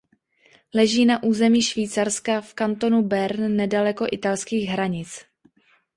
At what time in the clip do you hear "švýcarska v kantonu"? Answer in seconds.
1.61-3.01